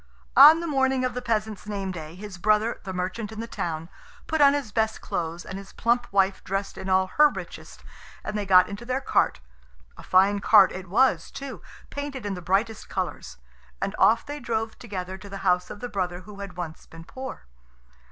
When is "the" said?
0.61-0.65, 1.13-1.21, 2.85-2.91, 3.39-3.45, 12.33-12.41, 15.29-15.37, 15.81-15.87